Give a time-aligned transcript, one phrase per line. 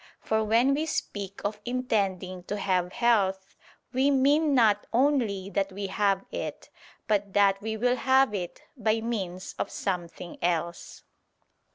[0.19, 3.55] For when we speak of intending to have health,
[3.93, 6.71] we mean not only that we have it,
[7.07, 11.03] but that we will have it by means of something else.